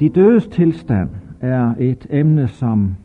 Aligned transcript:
De 0.00 0.08
dødes 0.08 0.46
tilstand 0.46 1.10
er 1.40 1.74
et 1.78 2.06
emne, 2.10 2.48
som 2.48 2.96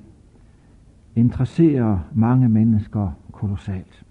interesserer 1.16 2.00
mange 2.14 2.50
mennesker 2.50 3.12
kolossalt. 3.32 4.06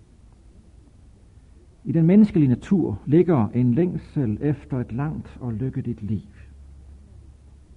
I 1.84 1.92
den 1.92 2.06
menneskelige 2.06 2.48
natur 2.48 2.98
ligger 3.06 3.48
en 3.54 3.74
længsel 3.74 4.38
efter 4.40 4.78
et 4.78 4.92
langt 4.92 5.38
og 5.40 5.52
lykkeligt 5.52 6.02
liv. 6.02 6.28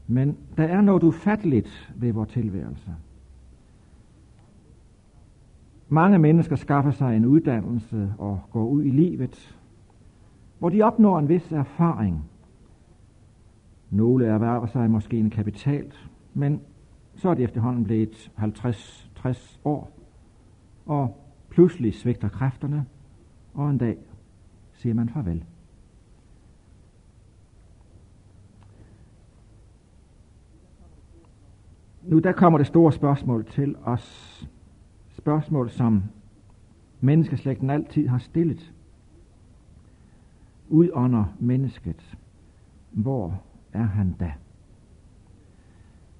Men 0.08 0.38
der 0.58 0.64
er 0.64 0.82
noget 0.82 1.04
ufatteligt 1.04 1.94
ved 1.96 2.14
vores 2.14 2.30
tilværelse. 2.30 2.92
Mange 5.90 6.20
mennesker 6.20 6.56
skaffer 6.56 6.92
sig 6.92 7.18
en 7.18 7.26
uddannelse 7.26 8.14
og 8.18 8.40
går 8.52 8.68
ud 8.68 8.84
i 8.84 8.90
livet, 8.90 9.58
hvor 10.60 10.70
de 10.70 10.82
opnår 10.82 11.20
en 11.20 11.30
vis 11.30 11.52
erfaring. 11.52 12.24
Nogle 13.94 14.26
erhverver 14.26 14.66
sig 14.66 14.92
måske 14.92 15.18
en 15.18 15.30
kapital, 15.30 15.94
men 16.34 16.62
så 17.16 17.30
er 17.30 17.34
det 17.34 17.44
efterhånden 17.44 17.84
blevet 17.84 18.32
50-60 18.38 19.60
år, 19.66 19.92
og 20.86 21.18
pludselig 21.50 21.94
svigter 21.94 22.30
kræfterne, 22.30 22.86
og 23.54 23.70
en 23.70 23.78
dag 23.78 23.98
siger 24.74 24.96
man 24.96 25.10
farvel. 25.10 25.44
Nu 32.04 32.20
der 32.20 32.32
kommer 32.32 32.58
det 32.58 32.68
store 32.68 32.92
spørgsmål 32.92 33.46
til 33.46 33.76
os. 33.84 34.48
Spørgsmål, 35.10 35.70
som 35.70 36.04
menneskeslægten 37.02 37.70
altid 37.70 38.08
har 38.08 38.18
stillet. 38.18 38.74
Ud 40.70 40.90
under 40.94 41.26
mennesket. 41.40 42.18
Hvor 42.92 43.44
er 43.74 43.84
han 43.84 44.16
da? 44.20 44.32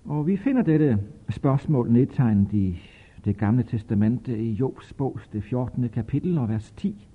Og 0.06 0.28
vi 0.28 0.38
finder 0.38 0.62
dette 0.62 1.00
spørgsmål 1.30 1.92
nedtegnet 1.92 2.54
i 2.54 2.80
det 3.26 3.38
gamle 3.38 3.64
testamente 3.64 4.38
i 4.38 4.52
Jobs 4.52 4.94
bog, 4.94 5.20
det 5.34 5.44
14. 5.44 5.90
kapitel 5.90 6.38
og 6.38 6.50
vers 6.50 6.72
10. 6.72 7.08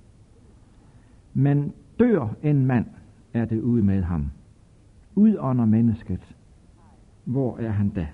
Men 1.35 1.73
dør 1.99 2.37
en 2.43 2.67
mand, 2.67 2.87
er 3.35 3.45
det 3.45 3.61
ude 3.61 3.83
med 3.83 4.03
ham. 4.03 4.31
Ud 5.15 5.37
under 5.39 5.65
mennesket. 5.65 6.37
Hvor 7.25 7.59
er 7.59 7.71
han 7.71 7.89
da? 7.89 8.07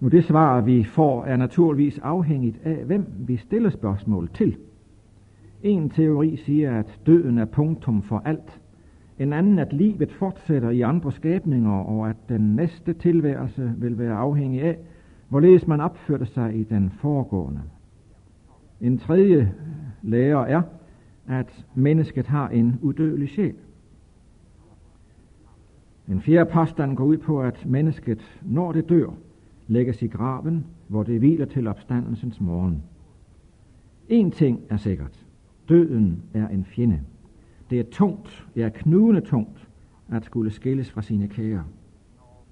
Nu 0.00 0.08
det 0.08 0.24
svar, 0.24 0.60
vi 0.60 0.84
får, 0.84 1.24
er 1.24 1.36
naturligvis 1.36 1.98
afhængigt 1.98 2.58
af, 2.64 2.84
hvem 2.84 3.06
vi 3.18 3.36
stiller 3.36 3.70
spørgsmål 3.70 4.30
til. 4.34 4.56
En 5.62 5.90
teori 5.90 6.36
siger, 6.36 6.78
at 6.78 7.00
døden 7.06 7.38
er 7.38 7.44
punktum 7.44 8.02
for 8.02 8.22
alt. 8.24 8.60
En 9.18 9.32
anden, 9.32 9.58
at 9.58 9.72
livet 9.72 10.12
fortsætter 10.12 10.70
i 10.70 10.80
andre 10.80 11.12
skabninger, 11.12 11.72
og 11.72 12.08
at 12.08 12.16
den 12.28 12.56
næste 12.56 12.92
tilværelse 12.92 13.74
vil 13.76 13.98
være 13.98 14.14
afhængig 14.14 14.62
af, 14.62 14.78
hvorledes 15.28 15.66
man 15.66 15.80
opførte 15.80 16.26
sig 16.26 16.54
i 16.54 16.64
den 16.64 16.90
foregående. 16.90 17.62
En 18.80 18.98
tredje 18.98 19.54
lære 20.02 20.48
er, 20.48 20.62
at 21.28 21.66
mennesket 21.74 22.26
har 22.26 22.48
en 22.48 22.78
udødelig 22.82 23.28
sjæl. 23.28 23.54
En 26.08 26.20
fjerde 26.20 26.50
påstand 26.50 26.96
går 26.96 27.04
ud 27.04 27.18
på, 27.18 27.42
at 27.42 27.66
mennesket, 27.66 28.40
når 28.42 28.72
det 28.72 28.88
dør, 28.88 29.14
lægges 29.66 30.02
i 30.02 30.06
graven, 30.06 30.66
hvor 30.88 31.02
det 31.02 31.18
hviler 31.18 31.46
til 31.46 31.66
opstandelsens 31.66 32.40
morgen. 32.40 32.82
En 34.08 34.30
ting 34.30 34.60
er 34.70 34.76
sikkert. 34.76 35.26
Døden 35.68 36.22
er 36.34 36.48
en 36.48 36.64
fjende. 36.64 37.00
Det 37.74 37.80
er 37.80 37.90
tungt, 37.90 38.46
ja 38.56 38.68
knugende 38.68 39.20
tungt, 39.20 39.68
at 40.08 40.24
skulle 40.24 40.50
skilles 40.50 40.90
fra 40.90 41.02
sine 41.02 41.28
kære. 41.28 41.64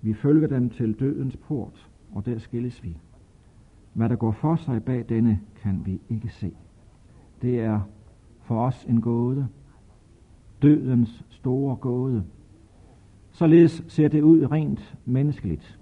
Vi 0.00 0.14
følger 0.14 0.48
dem 0.48 0.70
til 0.70 0.92
dødens 1.00 1.36
port, 1.36 1.90
og 2.12 2.26
der 2.26 2.38
skilles 2.38 2.82
vi. 2.82 2.96
Hvad 3.92 4.08
der 4.08 4.16
går 4.16 4.32
for 4.32 4.56
sig 4.56 4.84
bag 4.84 5.04
denne, 5.08 5.40
kan 5.62 5.82
vi 5.84 6.00
ikke 6.08 6.28
se. 6.28 6.52
Det 7.42 7.60
er 7.60 7.80
for 8.40 8.66
os 8.66 8.84
en 8.84 9.00
gåde. 9.00 9.48
Dødens 10.62 11.24
store 11.28 11.76
gåde. 11.76 12.24
Således 13.30 13.84
ser 13.88 14.08
det 14.08 14.22
ud 14.22 14.50
rent 14.50 14.98
menneskeligt. 15.04 15.78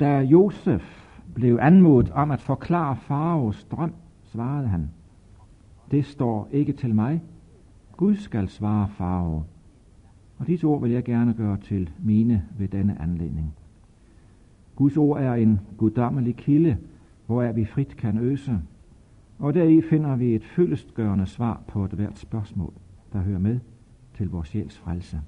Da 0.00 0.18
Josef 0.18 1.08
blev 1.34 1.58
anmodet 1.60 2.10
om 2.10 2.30
at 2.30 2.40
forklare 2.40 2.96
faraos 2.96 3.64
drøm, 3.64 3.94
svarede 4.24 4.68
han, 4.68 4.90
det 5.90 6.04
står 6.04 6.48
ikke 6.52 6.72
til 6.72 6.94
mig. 6.94 7.22
Gud 7.96 8.16
skal 8.16 8.48
svare 8.48 8.88
farve. 8.88 9.44
Og 10.38 10.46
disse 10.46 10.66
ord 10.66 10.82
vil 10.82 10.90
jeg 10.90 11.04
gerne 11.04 11.34
gøre 11.34 11.56
til 11.56 11.90
mine 12.02 12.44
ved 12.58 12.68
denne 12.68 13.02
anledning. 13.02 13.54
Guds 14.76 14.96
ord 14.96 15.20
er 15.20 15.34
en 15.34 15.60
guddommelig 15.76 16.36
kilde, 16.36 16.76
hvor 17.26 17.52
vi 17.52 17.64
frit 17.64 17.96
kan 17.96 18.18
øse, 18.18 18.60
og 19.38 19.54
deri 19.54 19.82
finder 19.82 20.16
vi 20.16 20.34
et 20.34 20.44
fyldestgørende 20.44 21.26
svar 21.26 21.62
på 21.68 21.84
et 21.84 21.90
hvert 21.90 22.18
spørgsmål, 22.18 22.72
der 23.12 23.18
hører 23.18 23.38
med 23.38 23.58
til 24.14 24.30
vores 24.30 24.48
sjæls 24.48 24.78
frelse. 24.78 25.20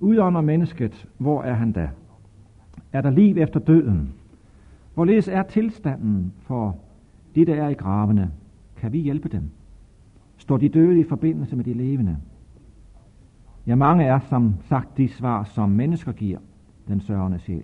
Udånder 0.00 0.40
mennesket, 0.40 1.08
hvor 1.18 1.42
er 1.42 1.54
han 1.54 1.72
da? 1.72 1.90
Er 2.92 3.00
der 3.00 3.10
liv 3.10 3.36
efter 3.36 3.60
døden? 3.60 4.12
Hvorledes 4.94 5.28
er 5.28 5.42
tilstanden 5.42 6.32
for 6.38 6.76
de, 7.34 7.46
der 7.46 7.54
er 7.54 7.68
i 7.68 7.74
gravene? 7.74 8.30
Kan 8.76 8.92
vi 8.92 8.98
hjælpe 8.98 9.28
dem? 9.28 9.50
Står 10.42 10.56
de 10.56 10.68
døde 10.68 11.00
i 11.00 11.04
forbindelse 11.04 11.56
med 11.56 11.64
de 11.64 11.72
levende? 11.72 12.16
Ja, 13.66 13.74
mange 13.74 14.04
er 14.04 14.18
som 14.18 14.54
sagt 14.60 14.96
de 14.96 15.08
svar, 15.08 15.44
som 15.44 15.68
mennesker 15.68 16.12
giver 16.12 16.38
den 16.88 17.00
sørgende 17.00 17.38
sjæl. 17.38 17.62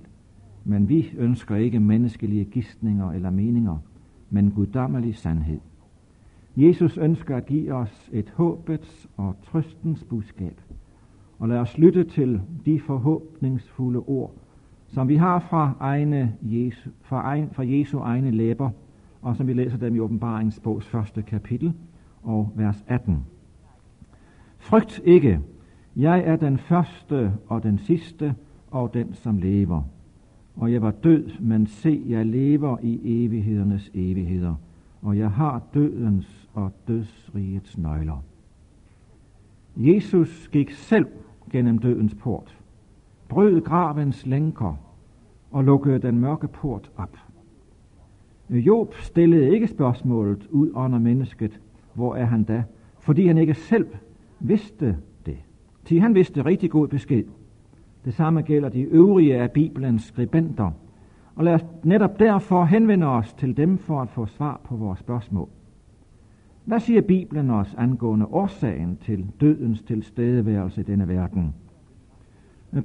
Men 0.65 0.89
vi 0.89 1.15
ønsker 1.17 1.57
ikke 1.57 1.81
menneskelige 1.81 2.45
gistninger 2.45 3.11
eller 3.11 3.31
meninger, 3.31 3.79
men 4.31 4.51
guddommelig 4.51 5.17
sandhed. 5.17 5.59
Jesus 6.57 6.99
ønsker 6.99 7.37
at 7.37 7.47
give 7.47 7.75
os 7.75 8.11
et 8.13 8.33
håbets 8.37 9.09
og 9.17 9.37
trøstens 9.43 10.05
budskab. 10.05 10.61
Og 11.39 11.49
lad 11.49 11.59
os 11.59 11.79
lytte 11.79 12.05
til 12.05 12.41
de 12.67 12.81
forhåbningsfulde 12.81 13.99
ord, 13.99 14.35
som 14.87 15.09
vi 15.09 15.17
har 15.17 15.39
fra, 15.39 15.73
egne 15.81 16.35
Jesu, 16.43 16.91
fra, 17.03 17.23
egen, 17.23 17.51
fra 17.51 17.65
Jesu 17.67 17.99
egne 17.99 18.31
læber, 18.31 18.71
og 19.23 19.37
som 19.37 19.47
vi 19.47 19.53
læser 19.53 19.79
dem 19.79 19.95
i 19.95 19.99
åbenbaringsbogs 19.99 20.87
første 20.87 21.23
kapitel 21.23 21.75
og 22.23 22.53
vers 22.57 22.85
18. 22.87 23.25
Frygt 24.59 25.01
ikke, 25.05 25.41
jeg 25.97 26.21
er 26.21 26.37
den 26.37 26.59
første 26.59 27.33
og 27.47 27.63
den 27.63 27.79
sidste 27.79 28.35
og 28.71 28.95
den, 28.95 29.15
som 29.15 29.39
lever. 29.39 29.83
Og 30.57 30.73
jeg 30.73 30.83
var 30.83 30.91
død, 30.91 31.31
men 31.41 31.67
se, 31.67 32.03
jeg 32.09 32.27
lever 32.27 32.77
i 32.83 33.25
evighedernes 33.25 33.91
evigheder, 33.95 34.55
og 35.03 35.19
jeg 35.19 35.31
har 35.31 35.63
dødens 35.75 36.49
og 36.55 36.73
dødsrigets 36.89 37.79
nøgler. 37.79 38.23
Jesus 39.77 40.49
gik 40.53 40.71
selv 40.71 41.07
gennem 41.51 41.79
dødens 41.79 42.15
port, 42.15 42.59
brød 43.29 43.61
gravens 43.61 44.27
lænker 44.27 44.79
og 45.51 45.65
lukkede 45.65 45.99
den 45.99 46.19
mørke 46.19 46.49
port 46.49 46.91
op. 46.97 47.17
Job 48.51 48.95
stillede 48.95 49.55
ikke 49.55 49.69
spørgsmålet 49.69 50.47
ud 50.51 50.71
under 50.75 50.99
mennesket, 50.99 51.61
hvor 51.99 52.15
er 52.15 52.25
han 52.25 52.45
da, 52.45 52.65
fordi 52.99 53.27
han 53.27 53.39
ikke 53.39 53.55
selv 53.55 53.87
vidste 54.41 54.97
det. 55.27 55.37
Til 55.85 56.01
han 56.01 56.15
vidste 56.15 56.45
rigtig 56.45 56.71
god 56.71 56.89
besked. 56.89 57.25
Det 58.05 58.15
samme 58.15 58.43
gælder 58.43 58.69
de 58.69 58.81
øvrige 58.83 59.37
af 59.37 59.51
Bibelens 59.51 60.03
skribenter. 60.03 60.71
Og 61.35 61.45
lad 61.45 61.55
os 61.55 61.65
netop 61.85 62.19
derfor 62.19 62.65
henvende 62.65 63.07
os 63.07 63.33
til 63.33 63.57
dem 63.57 63.79
for 63.79 64.01
at 64.01 64.09
få 64.09 64.27
svar 64.27 64.61
på 64.65 64.77
vores 64.77 64.99
spørgsmål. 64.99 65.49
Hvad 66.65 66.81
siger 66.81 67.01
Bibelen 67.01 67.51
os 67.51 67.75
angående 67.79 68.27
årsagen 68.27 68.97
til 68.97 69.27
dødens 69.41 69.83
tilstedeværelse 69.83 70.81
i 70.81 70.85
denne 70.85 71.09
verden? 71.09 71.55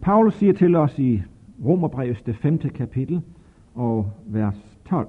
Paulus 0.02 0.34
siger 0.34 0.54
til 0.54 0.76
os 0.76 1.00
i 1.00 1.22
Romerbrevets 1.66 2.22
det 2.22 2.74
kapitel 2.74 3.22
og 3.76 4.12
vers 4.26 4.78
12. 4.86 5.08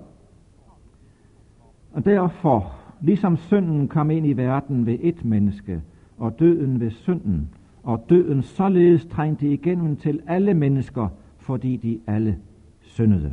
Og 1.93 2.05
derfor, 2.05 2.84
ligesom 3.05 3.37
synden 3.37 3.89
kom 3.89 4.11
ind 4.11 4.27
i 4.27 4.33
verden 4.33 4.87
ved 4.87 4.99
et 5.01 5.25
menneske, 5.25 5.83
og 6.19 6.39
døden 6.39 6.81
ved 6.81 6.91
synden, 6.91 7.49
og 7.83 8.05
døden 8.09 8.43
således 8.43 9.07
trængte 9.07 9.53
igennem 9.53 9.97
til 9.97 10.21
alle 10.27 10.55
mennesker, 10.55 11.09
fordi 11.39 11.77
de 11.77 12.01
alle 12.07 12.39
syndede. 12.81 13.33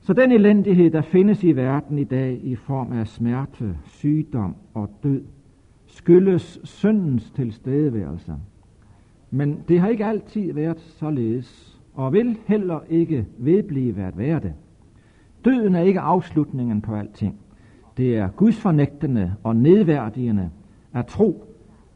Så 0.00 0.12
den 0.12 0.32
elendighed, 0.32 0.90
der 0.90 1.02
findes 1.02 1.44
i 1.44 1.56
verden 1.56 1.98
i 1.98 2.04
dag 2.04 2.40
i 2.42 2.54
form 2.54 2.92
af 2.92 3.06
smerte, 3.06 3.76
sygdom 3.84 4.54
og 4.74 4.90
død, 5.02 5.22
skyldes 5.86 6.60
syndens 6.64 7.30
tilstedeværelse. 7.30 8.34
Men 9.30 9.58
det 9.68 9.80
har 9.80 9.88
ikke 9.88 10.06
altid 10.06 10.52
været 10.52 10.80
således, 10.80 11.80
og 11.94 12.12
vil 12.12 12.38
heller 12.46 12.80
ikke 12.88 13.26
vedblive 13.38 14.02
at 14.02 14.18
være 14.18 14.40
det. 14.40 14.52
Døden 15.44 15.74
er 15.74 15.80
ikke 15.80 16.00
afslutningen 16.00 16.80
på 16.80 16.94
alting. 16.94 17.38
Det 17.96 18.16
er 18.16 18.28
gudsfornægtende 18.28 19.34
og 19.42 19.56
nedværdigende 19.56 20.50
at 20.92 21.06
tro, 21.06 21.44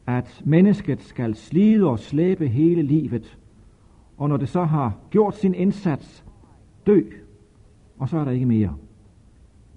at 0.07 0.41
mennesket 0.45 1.01
skal 1.01 1.35
slide 1.35 1.85
og 1.85 1.99
slæbe 1.99 2.47
hele 2.47 2.81
livet, 2.81 3.37
og 4.17 4.29
når 4.29 4.37
det 4.37 4.49
så 4.49 4.63
har 4.63 4.97
gjort 5.09 5.35
sin 5.35 5.53
indsats, 5.53 6.25
dø, 6.87 7.01
og 7.97 8.09
så 8.09 8.17
er 8.17 8.23
der 8.23 8.31
ikke 8.31 8.45
mere. 8.45 8.75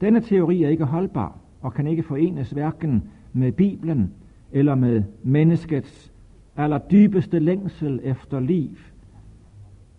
Denne 0.01 0.21
teori 0.21 0.63
er 0.63 0.69
ikke 0.69 0.85
holdbar 0.85 1.39
og 1.61 1.75
kan 1.75 1.87
ikke 1.87 2.03
forenes 2.03 2.51
hverken 2.51 3.03
med 3.33 3.53
Bibelen 3.53 4.13
eller 4.53 4.75
med 4.75 5.03
menneskets 5.23 6.13
allerdybeste 6.57 7.39
længsel 7.39 8.01
efter 8.03 8.41
liv 8.41 8.77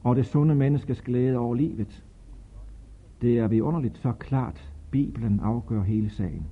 og 0.04 0.16
det 0.16 0.26
sunde 0.26 0.56
menneskes 0.56 1.02
glæde 1.02 1.38
over 1.38 1.56
livet. 1.56 2.04
Det 3.22 3.40
er 3.40 3.48
vidunderligt 3.48 3.98
så 3.98 4.12
klart, 4.12 4.72
Bibelen 4.92 5.40
afgør 5.40 5.84
hele 5.84 6.10
sagen. 6.10 6.46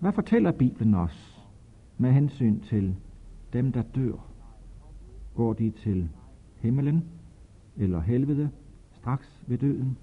Hvad 0.00 0.12
fortæller 0.12 0.52
Bibelen 0.52 0.94
os 0.94 1.46
med 1.98 2.12
hensyn 2.12 2.60
til 2.60 2.96
dem, 3.52 3.72
der 3.72 3.82
dør? 3.82 4.16
Går 5.34 5.52
de 5.52 5.70
til 5.70 6.08
himmelen 6.56 7.04
eller 7.76 8.00
helvede 8.00 8.50
straks 8.92 9.44
ved 9.46 9.58
døden? 9.58 9.96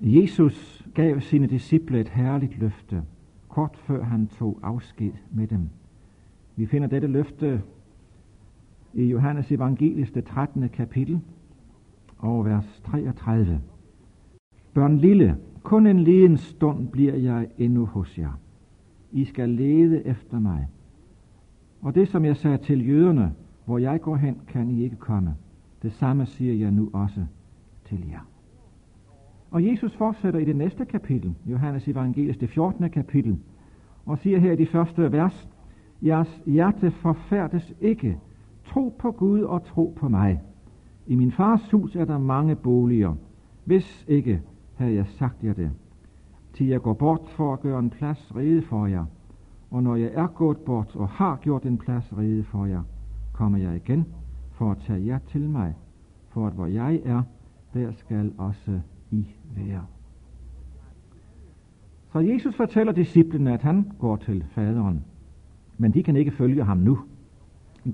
Jesus 0.00 0.86
gav 0.94 1.20
sine 1.20 1.46
disciple 1.46 2.00
et 2.00 2.08
herligt 2.08 2.58
løfte, 2.58 3.02
kort 3.48 3.76
før 3.76 4.02
han 4.02 4.26
tog 4.26 4.58
afsked 4.62 5.12
med 5.30 5.46
dem. 5.46 5.68
Vi 6.56 6.66
finder 6.66 6.88
dette 6.88 7.08
løfte 7.08 7.62
i 8.94 9.04
Johannes 9.04 9.52
evangelis, 9.52 10.10
det 10.10 10.24
13. 10.24 10.68
kapitel 10.68 11.20
og 12.18 12.44
vers 12.44 12.82
33. 12.84 13.60
Børn 14.74 14.98
lille, 14.98 15.36
kun 15.62 15.86
en 15.86 16.00
leden 16.00 16.36
stund 16.36 16.88
bliver 16.88 17.14
jeg 17.14 17.48
endnu 17.58 17.86
hos 17.86 18.18
jer. 18.18 18.38
I 19.12 19.24
skal 19.24 19.48
lede 19.48 20.06
efter 20.06 20.38
mig. 20.38 20.68
Og 21.82 21.94
det, 21.94 22.08
som 22.08 22.24
jeg 22.24 22.36
sagde 22.36 22.58
til 22.58 22.88
jøderne, 22.88 23.32
hvor 23.64 23.78
jeg 23.78 24.00
går 24.00 24.16
hen, 24.16 24.40
kan 24.48 24.70
I 24.70 24.84
ikke 24.84 24.96
komme. 24.96 25.34
Det 25.82 25.92
samme 25.92 26.26
siger 26.26 26.54
jeg 26.54 26.70
nu 26.70 26.90
også 26.92 27.20
til 27.84 28.04
jer. 28.10 28.28
Og 29.50 29.66
Jesus 29.66 29.96
fortsætter 29.96 30.40
i 30.40 30.44
det 30.44 30.56
næste 30.56 30.84
kapitel, 30.84 31.34
Johannes 31.46 31.88
Evangelies 31.88 32.36
det 32.36 32.50
14. 32.50 32.90
kapitel, 32.90 33.38
og 34.06 34.18
siger 34.18 34.38
her 34.38 34.52
i 34.52 34.56
de 34.56 34.66
første 34.66 35.12
vers, 35.12 35.48
Jeres 36.02 36.42
hjerte 36.46 36.90
forfærdes 36.90 37.74
ikke. 37.80 38.18
Tro 38.66 38.94
på 38.98 39.10
Gud 39.10 39.40
og 39.40 39.64
tro 39.64 39.94
på 39.96 40.08
mig. 40.08 40.40
I 41.06 41.14
min 41.14 41.32
fars 41.32 41.70
hus 41.70 41.96
er 41.96 42.04
der 42.04 42.18
mange 42.18 42.56
boliger. 42.56 43.14
Hvis 43.64 44.04
ikke, 44.08 44.42
havde 44.76 44.94
jeg 44.94 45.06
sagt 45.06 45.44
jer 45.44 45.52
det. 45.52 45.70
Til 46.52 46.66
jeg 46.66 46.82
går 46.82 46.92
bort 46.92 47.20
for 47.28 47.52
at 47.52 47.60
gøre 47.60 47.78
en 47.78 47.90
plads 47.90 48.32
rede 48.36 48.62
for 48.62 48.86
jer. 48.86 49.04
Og 49.70 49.82
når 49.82 49.96
jeg 49.96 50.10
er 50.14 50.26
gået 50.26 50.58
bort 50.58 50.96
og 50.96 51.08
har 51.08 51.36
gjort 51.36 51.62
en 51.62 51.78
plads 51.78 52.12
rede 52.18 52.44
for 52.44 52.66
jer, 52.66 52.82
kommer 53.32 53.58
jeg 53.58 53.76
igen 53.76 54.06
for 54.52 54.70
at 54.70 54.78
tage 54.78 55.06
jer 55.06 55.18
til 55.18 55.48
mig. 55.48 55.74
For 56.28 56.46
at 56.46 56.52
hvor 56.52 56.66
jeg 56.66 57.02
er, 57.04 57.22
der 57.74 57.92
skal 57.92 58.32
også 58.38 58.80
I 59.10 59.26
være. 59.56 59.86
Så 62.12 62.18
Jesus 62.18 62.56
fortæller 62.56 62.92
disciplene, 62.92 63.52
at 63.52 63.62
han 63.62 63.92
går 63.98 64.16
til 64.16 64.44
faderen 64.50 65.04
men 65.78 65.94
de 65.94 66.02
kan 66.02 66.16
ikke 66.16 66.30
følge 66.30 66.64
ham 66.64 66.76
nu. 66.76 66.98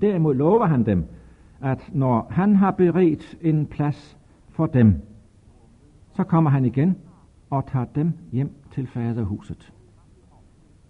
Derimod 0.01 0.35
lover 0.35 0.65
han 0.65 0.85
dem, 0.85 1.05
at 1.61 1.89
når 1.93 2.27
han 2.29 2.55
har 2.55 2.71
beredt 2.71 3.37
en 3.41 3.65
plads 3.65 4.17
for 4.49 4.65
dem, 4.65 4.95
så 6.21 6.25
kommer 6.25 6.49
han 6.49 6.65
igen 6.65 6.97
og 7.49 7.65
tager 7.65 7.85
dem 7.85 8.13
hjem 8.31 8.51
til 8.71 8.87
faderhuset. 8.87 9.73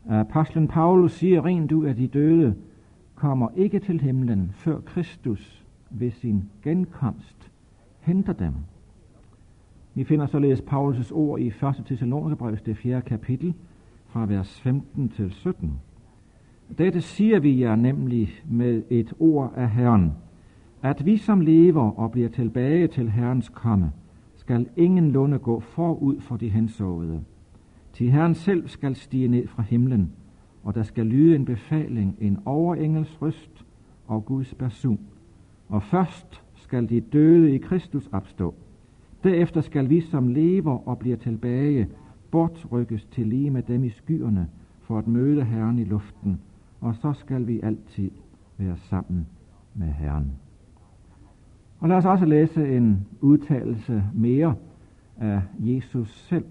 Apostlen 0.09 0.67
Paulus 0.67 1.11
siger 1.11 1.45
rent 1.45 1.71
ud, 1.71 1.87
at 1.87 1.97
de 1.97 2.07
døde 2.07 2.55
kommer 3.15 3.49
ikke 3.55 3.79
til 3.79 4.01
himlen, 4.01 4.51
før 4.53 4.79
Kristus 4.79 5.65
ved 5.89 6.11
sin 6.11 6.43
genkomst 6.63 7.51
henter 7.99 8.33
dem. 8.33 8.53
Vi 9.93 10.03
finder 10.03 10.25
således 10.25 10.61
Paulus' 10.61 11.13
ord 11.13 11.39
i 11.39 11.47
1. 11.47 11.55
Thessalonikerbrev, 11.85 12.57
det 12.65 12.77
4. 12.77 13.01
kapitel, 13.01 13.53
fra 14.07 14.25
vers 14.25 14.61
15 14.61 15.09
til 15.09 15.31
17. 15.31 15.79
Dette 16.77 17.01
siger 17.01 17.39
vi 17.39 17.61
jer 17.61 17.75
nemlig 17.75 18.29
med 18.49 18.83
et 18.89 19.13
ord 19.19 19.53
af 19.55 19.69
Herren, 19.69 20.11
at 20.81 21.05
vi 21.05 21.17
som 21.17 21.41
lever 21.41 21.99
og 21.99 22.11
bliver 22.11 22.29
tilbage 22.29 22.87
til 22.87 23.09
Herrens 23.09 23.49
komme, 23.49 23.91
skal 24.41 24.67
ingen 24.75 25.11
lunde 25.11 25.39
gå 25.39 25.59
forud 25.59 26.19
for 26.19 26.37
de 26.37 26.49
hensovede. 26.49 27.21
Til 27.93 28.11
Herren 28.11 28.35
selv 28.35 28.67
skal 28.67 28.95
stige 28.95 29.27
ned 29.27 29.47
fra 29.47 29.63
himlen, 29.63 30.11
og 30.63 30.75
der 30.75 30.83
skal 30.83 31.05
lyde 31.05 31.35
en 31.35 31.45
befaling, 31.45 32.17
en 32.19 32.39
overengels 32.45 33.21
røst 33.21 33.65
og 34.07 34.25
Guds 34.25 34.53
person. 34.53 34.99
Og 35.69 35.83
først 35.83 36.41
skal 36.55 36.89
de 36.89 37.01
døde 37.01 37.55
i 37.55 37.57
Kristus 37.57 38.09
opstå. 38.11 38.55
Derefter 39.23 39.61
skal 39.61 39.89
vi 39.89 40.01
som 40.01 40.27
lever 40.27 40.87
og 40.87 40.99
bliver 40.99 41.17
tilbage, 41.17 41.87
bortrykkes 42.31 43.05
til 43.05 43.27
lige 43.27 43.49
med 43.49 43.63
dem 43.63 43.83
i 43.83 43.89
skyerne, 43.89 44.47
for 44.79 44.97
at 44.97 45.07
møde 45.07 45.43
Herren 45.43 45.79
i 45.79 45.83
luften– 45.83 46.39
og 46.81 46.95
så 46.95 47.13
skal 47.13 47.47
vi 47.47 47.59
altid 47.63 48.11
være 48.57 48.77
sammen 48.77 49.27
med 49.73 49.87
Herren. 49.87 50.31
Og 51.81 51.89
lad 51.89 51.97
os 51.97 52.05
også 52.05 52.25
læse 52.25 52.77
en 52.77 53.07
udtalelse 53.21 54.03
mere 54.13 54.55
af 55.17 55.41
Jesus 55.59 56.25
selv. 56.27 56.45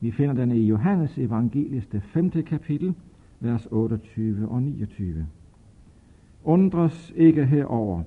Vi 0.00 0.10
finder 0.10 0.34
den 0.34 0.52
i 0.52 0.66
Johannes 0.66 1.18
evangelies 1.18 1.86
det 1.86 2.02
5. 2.02 2.30
kapitel, 2.30 2.94
vers 3.40 3.68
28 3.70 4.48
og 4.48 4.62
29. 4.62 5.26
Undres 6.44 7.12
ikke 7.16 7.46
herover, 7.46 8.02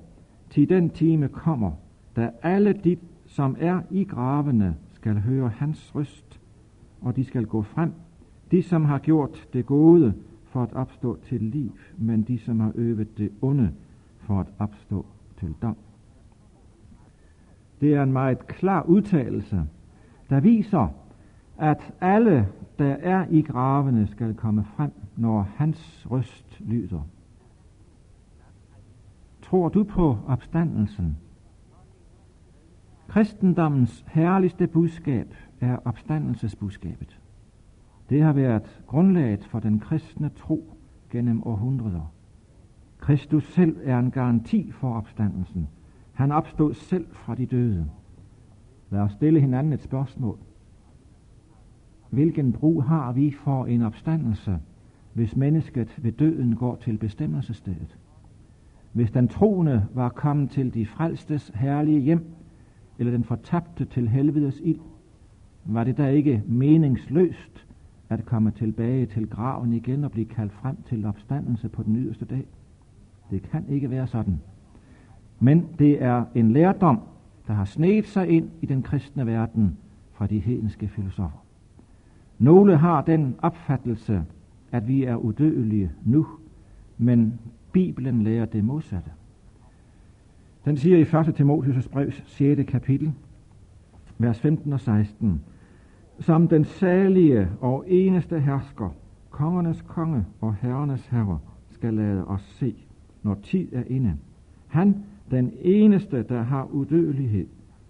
til 0.50 0.68
den 0.68 0.90
time 0.90 1.28
kommer, 1.28 1.72
da 2.16 2.30
alle 2.42 2.72
de, 2.72 2.96
som 3.26 3.56
er 3.58 3.80
i 3.90 4.04
gravene, 4.04 4.76
skal 4.92 5.20
høre 5.20 5.48
hans 5.48 5.94
røst, 5.94 6.40
og 7.00 7.16
de 7.16 7.24
skal 7.24 7.46
gå 7.46 7.62
frem, 7.62 7.92
de 8.50 8.62
som 8.62 8.84
har 8.84 8.98
gjort 8.98 9.48
det 9.52 9.66
gode, 9.66 10.14
for 10.44 10.62
at 10.62 10.72
opstå 10.72 11.18
til 11.22 11.42
liv, 11.42 11.72
men 11.98 12.22
de, 12.22 12.38
som 12.38 12.60
har 12.60 12.72
øvet 12.74 13.18
det 13.18 13.30
onde, 13.42 13.70
for 14.18 14.40
at 14.40 14.46
opstå 14.58 15.06
til 15.38 15.54
dom. 15.62 15.76
Det 17.80 17.94
er 17.94 18.02
en 18.02 18.12
meget 18.12 18.46
klar 18.46 18.82
udtalelse, 18.82 19.62
der 20.30 20.40
viser, 20.40 20.88
at 21.58 21.92
alle, 22.00 22.48
der 22.78 22.96
er 23.00 23.26
i 23.30 23.42
gravene, 23.42 24.06
skal 24.06 24.34
komme 24.34 24.64
frem, 24.76 24.92
når 25.16 25.48
hans 25.56 26.06
røst 26.10 26.60
lyder. 26.60 27.00
Tror 29.42 29.68
du 29.68 29.84
på 29.84 30.18
opstandelsen? 30.26 31.16
Kristendommens 33.08 34.04
herligste 34.08 34.66
budskab 34.66 35.34
er 35.60 35.76
opstandelsesbudskabet. 35.84 37.20
Det 38.10 38.22
har 38.22 38.32
været 38.32 38.82
grundlaget 38.86 39.44
for 39.44 39.60
den 39.60 39.80
kristne 39.80 40.28
tro 40.28 40.76
gennem 41.10 41.42
århundreder. 41.46 42.12
Kristus 42.98 43.52
selv 43.52 43.76
er 43.84 43.98
en 43.98 44.10
garanti 44.10 44.72
for 44.72 44.94
opstandelsen. 44.94 45.68
Han 46.20 46.32
opstod 46.32 46.74
selv 46.74 47.06
fra 47.12 47.34
de 47.34 47.46
døde. 47.46 47.90
Lad 48.90 49.00
os 49.00 49.12
stille 49.12 49.40
hinanden 49.40 49.72
et 49.72 49.82
spørgsmål. 49.82 50.38
Hvilken 52.10 52.52
brug 52.52 52.84
har 52.84 53.12
vi 53.12 53.32
for 53.32 53.66
en 53.66 53.82
opstandelse, 53.82 54.58
hvis 55.12 55.36
mennesket 55.36 55.98
ved 56.02 56.12
døden 56.12 56.56
går 56.56 56.76
til 56.76 56.98
bestemmelsestedet? 56.98 57.98
Hvis 58.92 59.10
den 59.10 59.28
troende 59.28 59.86
var 59.94 60.08
kommet 60.08 60.50
til 60.50 60.74
de 60.74 60.86
frelstes 60.86 61.52
herlige 61.54 62.00
hjem, 62.00 62.26
eller 62.98 63.12
den 63.12 63.24
fortabte 63.24 63.84
til 63.84 64.08
helvedes 64.08 64.60
ild, 64.64 64.80
var 65.64 65.84
det 65.84 65.96
da 65.96 66.08
ikke 66.08 66.42
meningsløst 66.46 67.66
at 68.08 68.24
komme 68.24 68.50
tilbage 68.50 69.06
til 69.06 69.28
graven 69.28 69.72
igen 69.72 70.04
og 70.04 70.10
blive 70.10 70.26
kaldt 70.26 70.52
frem 70.52 70.76
til 70.82 71.06
opstandelse 71.06 71.68
på 71.68 71.82
den 71.82 71.96
yderste 71.96 72.24
dag. 72.24 72.46
Det 73.30 73.42
kan 73.42 73.64
ikke 73.68 73.90
være 73.90 74.06
sådan. 74.06 74.40
Men 75.40 75.66
det 75.78 76.02
er 76.02 76.24
en 76.34 76.52
lærdom, 76.52 77.00
der 77.46 77.52
har 77.52 77.64
snedt 77.64 78.08
sig 78.08 78.28
ind 78.28 78.50
i 78.60 78.66
den 78.66 78.82
kristne 78.82 79.26
verden 79.26 79.76
fra 80.12 80.26
de 80.26 80.38
hedenske 80.38 80.88
filosofer. 80.88 81.44
Nogle 82.38 82.76
har 82.76 83.02
den 83.02 83.34
opfattelse, 83.38 84.24
at 84.72 84.88
vi 84.88 85.04
er 85.04 85.16
udødelige 85.16 85.90
nu, 86.04 86.26
men 86.98 87.40
Bibelen 87.72 88.22
lærer 88.22 88.44
det 88.44 88.64
modsatte. 88.64 89.10
Den 90.64 90.76
siger 90.76 90.98
i 90.98 91.28
1. 91.28 91.34
Timotheus 91.34 91.88
brevs 91.88 92.22
6. 92.26 92.70
kapitel, 92.70 93.12
vers 94.18 94.40
15 94.40 94.72
og 94.72 94.80
16, 94.80 95.40
som 96.20 96.48
den 96.48 96.64
salige 96.64 97.48
og 97.60 97.84
eneste 97.88 98.40
hersker, 98.40 98.90
kongernes 99.30 99.82
konge 99.82 100.24
og 100.40 100.54
herrenes 100.54 101.06
herre, 101.06 101.38
skal 101.70 101.94
lade 101.94 102.24
os 102.24 102.42
se, 102.42 102.74
når 103.22 103.34
tid 103.42 103.68
er 103.72 103.82
inde. 103.86 104.16
Han, 104.66 105.04
den 105.30 105.52
eneste, 105.60 106.22
der 106.22 106.42
har 106.42 106.64
udødelighed, 106.64 107.46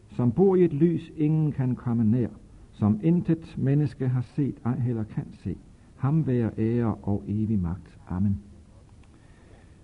som 0.09 0.33
bor 0.33 0.57
i 0.57 0.65
et 0.65 0.73
lys, 0.73 1.13
ingen 1.17 1.53
kan 1.53 1.75
komme 1.75 2.05
nær, 2.05 2.29
som 2.73 3.01
intet 3.03 3.55
menneske 3.59 4.09
har 4.09 4.21
set, 4.21 4.55
ej 4.65 4.79
heller 4.79 5.05
kan 5.05 5.27
se. 5.33 5.57
Ham 5.97 6.27
være 6.27 6.51
ære 6.59 6.95
og 6.95 7.23
evig 7.27 7.59
magt. 7.59 7.99
Amen. 8.09 8.39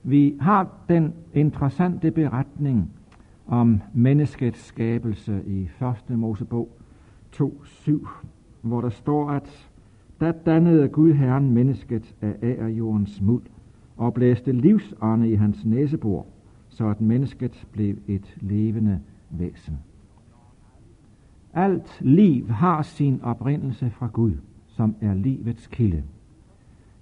Vi 0.02 0.36
har 0.40 0.76
den 0.88 1.12
interessante 1.34 2.10
beretning 2.10 2.90
om 3.46 3.80
menneskets 3.94 4.64
skabelse 4.64 5.42
i 5.46 5.68
1. 6.10 6.18
Mosebog 6.18 6.68
2.7, 7.36 8.08
hvor 8.62 8.80
der 8.80 8.88
står, 8.88 9.30
at 9.30 9.70
da 10.20 10.32
dannede 10.46 10.88
Gud 10.88 11.12
Herren 11.12 11.50
mennesket 11.50 12.14
af 12.20 12.68
jordens 12.68 13.20
muld 13.22 13.42
og 13.96 14.14
blæste 14.14 14.52
livsånde 14.52 15.30
i 15.30 15.34
hans 15.34 15.64
næsebor, 15.64 16.26
så 16.76 16.88
at 16.88 17.00
mennesket 17.00 17.66
blev 17.72 17.96
et 18.06 18.36
levende 18.40 19.00
væsen. 19.30 19.78
Alt 21.54 22.00
liv 22.00 22.48
har 22.48 22.82
sin 22.82 23.20
oprindelse 23.22 23.90
fra 23.90 24.06
Gud, 24.12 24.32
som 24.66 24.96
er 25.00 25.14
livets 25.14 25.66
kilde. 25.66 26.02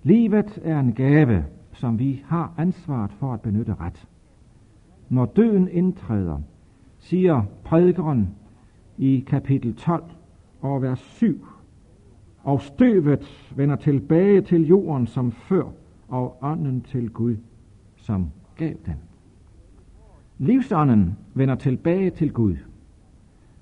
Livet 0.03 0.59
er 0.63 0.81
en 0.81 0.93
gave, 0.93 1.45
som 1.73 1.99
vi 1.99 2.23
har 2.27 2.55
ansvaret 2.57 3.13
for 3.13 3.33
at 3.33 3.41
benytte 3.41 3.75
ret. 3.75 4.09
Når 5.09 5.27
døden 5.27 5.69
indtræder, 5.69 6.41
siger 6.99 7.43
prædikeren 7.65 8.29
i 8.99 9.25
kapitel 9.27 9.75
12 9.75 10.05
og 10.61 10.83
vers 10.83 11.01
7, 11.01 11.47
og 12.43 12.61
støvet 12.61 13.53
vender 13.57 13.77
tilbage 13.77 14.41
til 14.41 14.67
jorden 14.67 15.07
som 15.07 15.33
før, 15.33 15.65
og 16.09 16.39
ånden 16.43 16.81
til 16.81 17.11
Gud, 17.11 17.37
som 17.97 18.31
gav 18.57 18.75
den. 18.87 19.14
Livsånden 20.39 21.17
vender 21.35 21.55
tilbage 21.55 22.11
til 22.11 22.33
Gud. 22.33 22.57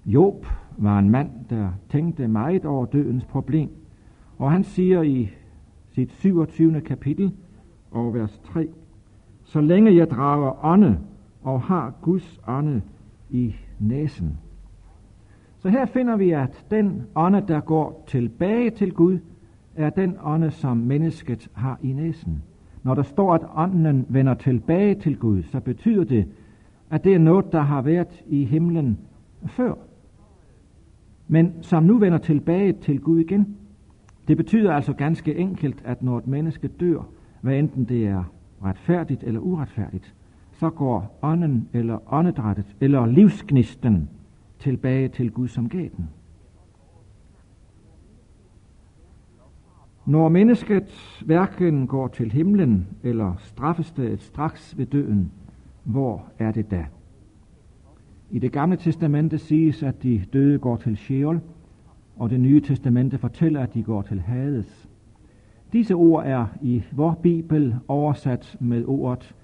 Job 0.07 0.47
var 0.79 0.99
en 0.99 1.11
mand, 1.11 1.31
der 1.51 1.71
tænkte 1.89 2.29
meget 2.29 2.65
over 2.65 2.87
dødens 2.87 3.25
problem, 3.25 3.71
og 4.39 4.53
han 4.53 4.65
siger 4.65 5.03
i 5.03 5.31
sit 5.91 6.13
27. 6.13 6.81
kapitel 6.81 7.33
og 7.91 8.15
vers 8.15 8.41
3, 8.45 8.69
Så 9.45 9.61
længe 9.61 9.97
jeg 9.97 10.11
drager 10.11 10.65
ånde 10.65 10.99
og 11.43 11.61
har 11.61 11.95
Guds 12.03 12.41
ånde 12.47 12.83
i 13.31 13.55
næsen. 13.81 14.39
Så 15.59 15.69
her 15.69 15.87
finder 15.87 16.17
vi, 16.17 16.31
at 16.31 16.65
den 16.71 17.03
ånde, 17.15 17.45
der 17.49 17.61
går 17.61 18.05
tilbage 18.07 18.71
til 18.71 18.93
Gud, 18.93 19.19
er 19.75 19.91
den 19.91 20.17
ånde, 20.23 20.51
som 20.51 20.77
mennesket 20.77 21.49
har 21.53 21.79
i 21.83 21.93
næsen. 21.93 22.43
Når 22.83 22.95
der 22.95 23.03
står, 23.03 23.35
at 23.35 23.43
ånden 23.55 24.07
vender 24.09 24.35
tilbage 24.35 24.95
til 24.95 25.19
Gud, 25.19 25.43
så 25.43 25.61
betyder 25.61 26.05
det, 26.05 26.29
at 26.93 27.05
det 27.05 27.15
er 27.15 27.19
noget, 27.19 27.53
der 27.53 27.61
har 27.61 27.83
været 27.83 28.23
i 28.27 28.45
himlen 28.45 28.99
før, 29.47 29.75
men 31.29 31.53
som 31.61 31.83
nu 31.83 31.99
vender 31.99 32.19
tilbage 32.19 32.73
til 32.73 33.01
Gud 33.01 33.19
igen. 33.19 33.57
Det 34.29 34.37
betyder 34.37 34.73
altså 34.73 34.93
ganske 34.93 35.37
enkelt, 35.37 35.83
at 35.85 36.03
når 36.03 36.19
et 36.19 36.27
menneske 36.27 36.69
dør, 36.69 37.09
hvad 37.41 37.59
enten 37.59 37.85
det 37.85 38.07
er 38.07 38.25
retfærdigt 38.65 39.23
eller 39.23 39.41
uretfærdigt, 39.41 40.15
så 40.53 40.71
går 40.71 41.19
ånden 41.23 41.69
eller 41.73 42.13
åndedrættet 42.15 42.77
eller 42.81 43.07
livsgnisten 43.07 44.09
tilbage 44.59 45.09
til 45.09 45.31
Gud 45.31 45.49
som 45.49 45.69
gav 45.69 45.89
den. 45.97 46.09
Når 50.07 50.29
mennesket 50.29 51.21
hverken 51.27 51.87
går 51.87 52.09
til 52.09 52.33
himlen 52.33 52.87
eller 53.03 53.35
straffestedet 53.39 54.23
straks 54.23 54.79
ved 54.79 54.87
døden, 54.87 55.33
hvor 55.85 56.25
er 56.39 56.53
det 56.53 56.71
da? 56.71 56.87
I 58.31 58.39
det 58.39 58.53
gamle 58.53 58.77
testamente 58.77 59.39
siges, 59.39 59.83
at 59.83 60.03
de 60.03 60.25
døde 60.33 60.59
går 60.59 60.77
til 60.77 60.97
Sheol, 60.97 61.41
og 62.17 62.31
det 62.31 62.41
nye 62.41 62.61
testamente 62.61 63.19
fortæller, 63.19 63.61
at 63.61 63.75
de 63.75 63.83
går 63.83 64.03
til 64.03 64.21
Hades. 64.21 64.89
Disse 65.73 65.95
ord 65.95 66.27
er 66.27 66.47
i 66.63 66.83
vor 66.93 67.19
Bibel 67.23 67.77
oversat 67.89 68.57
med 68.61 68.85
ordet 68.87 69.35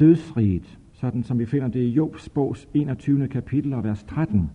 dødsriget, 0.00 0.78
sådan 0.92 1.22
som 1.22 1.38
vi 1.38 1.46
finder 1.46 1.68
det 1.68 1.80
i 1.80 1.88
Jobs 1.88 2.28
bogs 2.28 2.68
21. 2.74 3.28
kapitel 3.28 3.74
og 3.74 3.84
vers 3.84 4.04
13. 4.04 4.50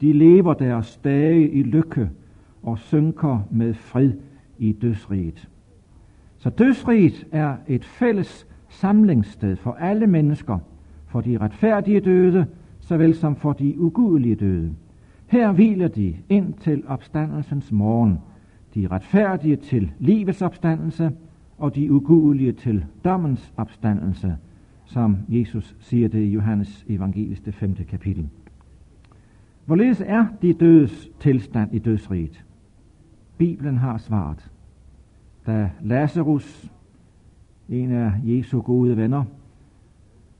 De 0.00 0.12
lever 0.12 0.54
deres 0.54 0.96
dage 1.04 1.50
i 1.50 1.62
lykke 1.62 2.10
og 2.62 2.78
synker 2.78 3.40
med 3.50 3.74
fred 3.74 4.12
i 4.58 4.72
dødsriget. 4.72 5.48
Så 6.36 6.50
dødsriget 6.50 7.26
er 7.32 7.56
et 7.68 7.84
fælles 7.84 8.46
samlingssted 8.74 9.56
for 9.56 9.72
alle 9.72 10.06
mennesker, 10.06 10.58
for 11.06 11.20
de 11.20 11.38
retfærdige 11.38 12.00
døde, 12.00 12.46
såvel 12.80 13.14
som 13.14 13.36
for 13.36 13.52
de 13.52 13.80
ugudelige 13.80 14.34
døde. 14.34 14.74
Her 15.26 15.52
hviler 15.52 15.88
de 15.88 16.16
ind 16.28 16.54
til 16.54 16.82
opstandelsens 16.86 17.72
morgen, 17.72 18.18
de 18.74 18.86
retfærdige 18.86 19.56
til 19.56 19.90
livets 19.98 20.42
opstandelse, 20.42 21.12
og 21.58 21.74
de 21.74 21.92
ugudelige 21.92 22.52
til 22.52 22.84
dommens 23.04 23.52
opstandelse, 23.56 24.36
som 24.84 25.16
Jesus 25.28 25.76
siger 25.80 26.08
det 26.08 26.18
i 26.18 26.30
Johannes 26.30 26.84
evangelis 26.88 27.40
det 27.40 27.54
5. 27.54 27.74
kapitel. 27.74 28.28
Hvorledes 29.66 30.02
er 30.06 30.26
de 30.42 30.52
dødes 30.52 31.10
tilstand 31.20 31.74
i 31.74 31.78
dødsriget? 31.78 32.44
Bibelen 33.38 33.78
har 33.78 33.96
svaret. 33.96 34.50
Da 35.46 35.70
Lazarus, 35.82 36.70
en 37.68 37.90
af 37.90 38.12
Jesu 38.24 38.60
gode 38.60 38.96
venner, 38.96 39.24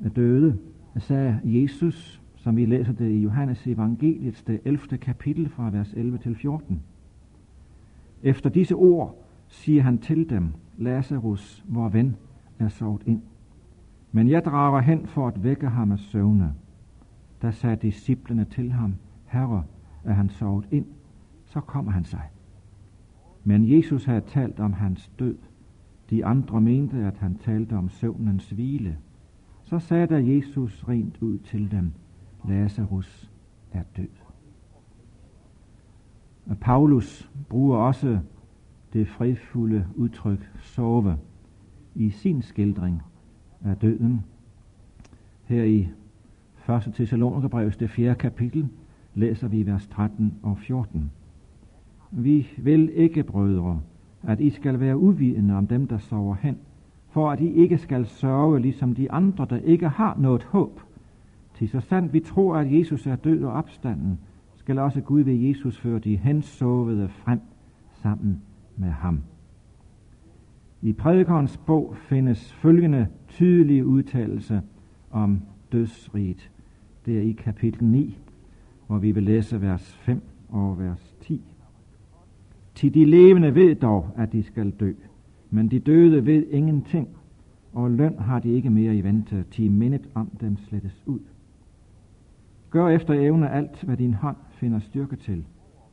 er 0.04 0.08
døde, 0.08 0.58
sagde 0.98 1.40
Jesus, 1.44 2.22
som 2.36 2.56
vi 2.56 2.66
læser 2.66 2.92
det 2.92 3.10
i 3.10 3.18
Johannes 3.18 3.66
evangeliets 3.66 4.42
det 4.42 4.60
11. 4.64 4.98
kapitel 4.98 5.48
fra 5.48 5.70
vers 5.70 5.92
11 5.92 6.18
til 6.18 6.34
14. 6.34 6.82
Efter 8.22 8.50
disse 8.50 8.74
ord 8.74 9.24
siger 9.48 9.82
han 9.82 9.98
til 9.98 10.30
dem, 10.30 10.48
Lazarus, 10.78 11.64
vor 11.68 11.88
ven, 11.88 12.16
er 12.58 12.68
sovet 12.68 13.02
ind. 13.06 13.22
Men 14.12 14.28
jeg 14.28 14.44
drager 14.44 14.80
hen 14.80 15.06
for 15.06 15.28
at 15.28 15.44
vække 15.44 15.68
ham 15.68 15.92
af 15.92 15.98
søvne. 15.98 16.54
Da 17.42 17.50
sagde 17.50 17.76
disciplene 17.76 18.44
til 18.44 18.72
ham, 18.72 18.94
Herre, 19.26 19.64
er 20.04 20.12
han 20.12 20.28
sovet 20.28 20.68
ind, 20.70 20.86
så 21.44 21.60
kommer 21.60 21.92
han 21.92 22.04
sig. 22.04 22.22
Men 23.44 23.76
Jesus 23.76 24.04
havde 24.04 24.20
talt 24.20 24.60
om 24.60 24.72
hans 24.72 25.10
død. 25.18 25.36
De 26.10 26.24
andre 26.24 26.60
mente, 26.60 26.96
at 26.96 27.18
han 27.18 27.38
talte 27.38 27.72
om 27.72 27.88
søvnens 27.88 28.50
hvile. 28.50 28.96
Så 29.64 29.78
sagde 29.78 30.06
der 30.06 30.18
Jesus 30.18 30.84
rent 30.88 31.22
ud 31.22 31.38
til 31.38 31.70
dem, 31.70 31.92
Lazarus 32.48 33.30
er 33.72 33.82
død. 33.96 34.08
Paulus 36.60 37.30
bruger 37.48 37.78
også 37.78 38.18
det 38.92 39.08
fredfulde 39.08 39.86
udtryk 39.94 40.50
sove 40.60 41.18
i 41.94 42.10
sin 42.10 42.42
skildring 42.42 43.02
af 43.64 43.76
døden. 43.76 44.24
Her 45.44 45.64
i 45.64 45.88
1. 46.68 46.94
Thessalonikerbrevs 46.94 47.76
det 47.76 47.90
4. 47.90 48.14
kapitel 48.14 48.68
læser 49.14 49.48
vi 49.48 49.66
vers 49.66 49.86
13 49.86 50.34
og 50.42 50.58
14. 50.58 51.10
Vi 52.10 52.48
vil 52.58 52.90
ikke, 52.94 53.22
brødre, 53.22 53.80
at 54.26 54.40
I 54.40 54.50
skal 54.50 54.80
være 54.80 54.98
uvidende 54.98 55.54
om 55.54 55.66
dem, 55.66 55.86
der 55.86 55.98
sover 55.98 56.34
hen, 56.34 56.56
for 57.10 57.30
at 57.30 57.40
I 57.40 57.52
ikke 57.52 57.78
skal 57.78 58.06
sørge 58.06 58.60
ligesom 58.60 58.94
de 58.94 59.12
andre, 59.12 59.46
der 59.50 59.56
ikke 59.56 59.88
har 59.88 60.16
noget 60.18 60.42
håb. 60.42 60.80
Til 61.54 61.68
så 61.68 61.80
sandt 61.80 62.12
vi 62.12 62.20
tror, 62.20 62.56
at 62.56 62.72
Jesus 62.78 63.06
er 63.06 63.16
død 63.16 63.44
og 63.44 63.52
opstanden, 63.52 64.18
skal 64.56 64.78
også 64.78 65.00
Gud 65.00 65.20
ved 65.20 65.34
Jesus 65.34 65.78
føre 65.78 65.98
de 65.98 66.16
hensovede 66.16 67.08
frem 67.08 67.40
sammen 67.92 68.42
med 68.76 68.90
ham. 68.90 69.22
I 70.82 70.92
prædikernes 70.92 71.56
bog 71.56 71.96
findes 71.96 72.52
følgende 72.52 73.06
tydelige 73.28 73.86
udtalelse 73.86 74.62
om 75.10 75.42
dødsriget. 75.72 76.50
Det 77.06 77.18
er 77.18 77.22
i 77.22 77.32
kapitel 77.32 77.84
9, 77.84 78.18
hvor 78.86 78.98
vi 78.98 79.12
vil 79.12 79.22
læse 79.22 79.60
vers 79.60 79.96
5 79.96 80.22
og 80.48 80.78
vers 80.78 81.13
til 82.74 82.94
de 82.94 83.04
levende 83.04 83.54
ved 83.54 83.74
dog, 83.74 84.10
at 84.16 84.32
de 84.32 84.42
skal 84.42 84.70
dø, 84.70 84.92
men 85.50 85.68
de 85.68 85.78
døde 85.78 86.26
ved 86.26 86.46
ingenting, 86.50 87.08
og 87.72 87.90
løn 87.90 88.18
har 88.18 88.38
de 88.38 88.52
ikke 88.52 88.70
mere 88.70 88.96
i 88.96 89.04
vente, 89.04 89.44
til 89.50 89.70
mindet 89.70 90.08
om 90.14 90.30
dem 90.40 90.56
slettes 90.56 91.02
ud. 91.06 91.20
Gør 92.70 92.88
efter 92.88 93.14
evne 93.14 93.50
alt, 93.50 93.82
hvad 93.82 93.96
din 93.96 94.14
hånd 94.14 94.36
finder 94.50 94.78
styrke 94.78 95.16
til, 95.16 95.44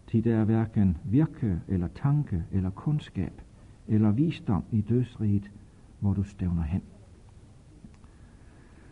til 0.08 0.24
der 0.24 0.36
er 0.36 0.44
hverken 0.44 0.98
virke 1.04 1.60
eller 1.68 1.88
tanke 1.96 2.44
eller 2.52 2.70
kundskab 2.70 3.42
eller 3.88 4.12
visdom 4.12 4.64
i 4.72 4.82
dødsriget, 4.82 5.52
hvor 6.00 6.14
du 6.14 6.24
stævner 6.24 6.64
hen. 6.64 6.82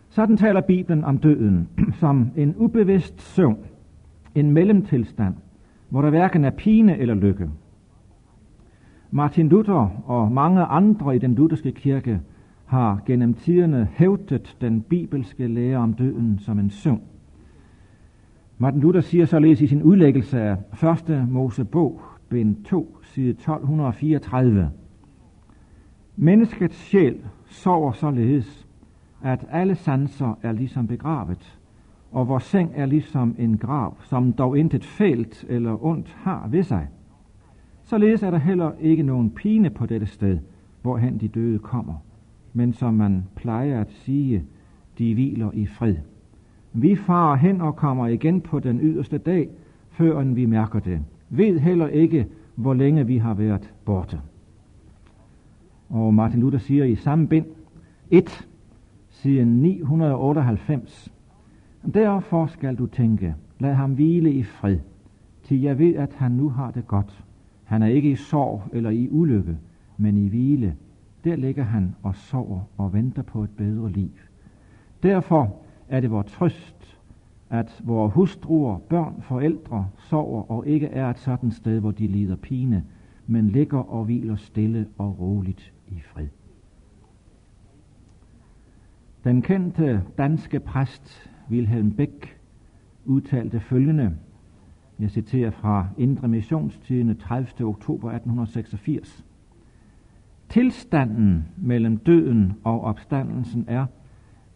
Sådan 0.09 0.37
taler 0.37 0.61
Bibelen 0.61 1.03
om 1.03 1.17
døden 1.17 1.67
som 2.01 2.31
en 2.35 2.55
ubevidst 2.57 3.21
søvn, 3.21 3.57
en 4.35 4.51
mellemtilstand, 4.51 5.35
hvor 5.89 6.01
der 6.01 6.09
hverken 6.09 6.45
er 6.45 6.49
pine 6.49 6.97
eller 6.97 7.15
lykke. 7.15 7.49
Martin 9.11 9.49
Luther 9.49 9.89
og 10.05 10.31
mange 10.31 10.63
andre 10.63 11.15
i 11.15 11.19
den 11.19 11.35
lutherske 11.35 11.71
kirke 11.71 12.19
har 12.65 13.01
gennem 13.05 13.33
tiderne 13.33 13.87
hævdet 13.91 14.57
den 14.61 14.81
bibelske 14.81 15.47
lære 15.47 15.77
om 15.77 15.93
døden 15.93 16.39
som 16.39 16.59
en 16.59 16.69
søvn. 16.69 17.01
Martin 18.57 18.81
Luther 18.81 19.01
siger 19.01 19.25
således 19.25 19.61
i 19.61 19.67
sin 19.67 19.83
udlæggelse 19.83 20.41
af 20.41 20.57
1. 21.09 21.27
Mosebog 21.29 22.01
bind 22.29 22.63
2, 22.63 22.97
side 23.03 23.29
1234. 23.29 24.71
Menneskets 26.15 26.77
sjæl 26.77 27.17
sover 27.45 27.91
således, 27.91 28.67
at 29.23 29.45
alle 29.51 29.75
sanser 29.75 30.37
er 30.41 30.51
ligesom 30.51 30.87
begravet, 30.87 31.59
og 32.11 32.27
vores 32.27 32.43
seng 32.43 32.71
er 32.75 32.85
ligesom 32.85 33.35
en 33.39 33.57
grav, 33.57 33.97
som 34.03 34.33
dog 34.33 34.57
intet 34.57 34.85
fælt 34.85 35.45
eller 35.49 35.85
ondt 35.85 36.17
har 36.19 36.47
ved 36.51 36.63
sig. 36.63 36.87
Således 37.89 38.23
er 38.23 38.31
der 38.31 38.37
heller 38.37 38.71
ikke 38.79 39.03
nogen 39.03 39.29
pine 39.29 39.69
på 39.69 39.85
dette 39.85 40.05
sted, 40.05 40.39
hvorhen 40.81 41.17
de 41.17 41.27
døde 41.27 41.59
kommer, 41.59 41.93
men 42.53 42.73
som 42.73 42.93
man 42.93 43.23
plejer 43.35 43.81
at 43.81 43.91
sige, 43.91 44.43
de 44.97 45.13
hviler 45.13 45.51
i 45.53 45.65
fred. 45.65 45.95
Vi 46.73 46.95
farer 46.95 47.35
hen 47.35 47.61
og 47.61 47.75
kommer 47.75 48.07
igen 48.07 48.41
på 48.41 48.59
den 48.59 48.79
yderste 48.81 49.17
dag, 49.17 49.49
før 49.89 50.23
vi 50.23 50.45
mærker 50.45 50.79
det. 50.79 50.99
Ved 51.29 51.59
heller 51.59 51.87
ikke, 51.87 52.27
hvor 52.55 52.73
længe 52.73 53.07
vi 53.07 53.17
har 53.17 53.33
været 53.33 53.73
borte. 53.85 54.21
Og 55.89 56.13
Martin 56.13 56.39
Luther 56.39 56.59
siger 56.59 56.85
i 56.85 56.95
samme 56.95 57.27
bind 57.27 57.45
1, 58.11 58.47
siden 59.09 59.61
998, 59.61 61.13
Derfor 61.93 62.45
skal 62.45 62.75
du 62.75 62.85
tænke, 62.85 63.35
lad 63.59 63.73
ham 63.73 63.93
hvile 63.93 64.31
i 64.31 64.43
fred, 64.43 64.77
til 65.43 65.61
jeg 65.61 65.79
ved, 65.79 65.95
at 65.95 66.13
han 66.13 66.31
nu 66.31 66.49
har 66.49 66.71
det 66.71 66.87
godt. 66.87 67.23
Han 67.69 67.81
er 67.81 67.87
ikke 67.87 68.11
i 68.11 68.15
sorg 68.15 68.63
eller 68.73 68.89
i 68.89 69.07
ulykke, 69.11 69.57
men 69.97 70.17
i 70.17 70.27
hvile. 70.27 70.75
Der 71.23 71.35
ligger 71.35 71.63
han 71.63 71.95
og 72.03 72.15
sover 72.15 72.61
og 72.77 72.93
venter 72.93 73.21
på 73.21 73.43
et 73.43 73.49
bedre 73.49 73.91
liv. 73.91 74.09
Derfor 75.03 75.55
er 75.89 75.99
det 75.99 76.11
vores 76.11 76.31
trøst, 76.31 76.99
at 77.49 77.81
vores 77.83 78.13
hustruer, 78.13 78.77
børn, 78.77 79.21
forældre 79.21 79.87
sover 79.97 80.51
og 80.51 80.67
ikke 80.67 80.87
er 80.87 81.09
et 81.09 81.19
sådan 81.19 81.51
sted, 81.51 81.79
hvor 81.79 81.91
de 81.91 82.07
lider 82.07 82.35
pine, 82.35 82.85
men 83.27 83.47
ligger 83.47 83.79
og 83.79 84.05
hviler 84.05 84.35
stille 84.35 84.87
og 84.97 85.19
roligt 85.19 85.73
i 85.87 85.99
fred. 85.99 86.27
Den 89.23 89.41
kendte 89.41 90.03
danske 90.17 90.59
præst 90.59 91.31
Wilhelm 91.49 91.91
Beck 91.91 92.39
udtalte 93.05 93.59
følgende, 93.59 94.17
jeg 94.99 95.11
citerer 95.11 95.51
fra 95.51 95.87
Indre 95.97 96.27
Missionstidende 96.27 97.13
30. 97.13 97.67
oktober 97.67 98.09
1886. 98.09 99.25
Tilstanden 100.49 101.45
mellem 101.57 101.97
døden 101.97 102.53
og 102.63 102.81
opstandelsen 102.81 103.65
er, 103.67 103.85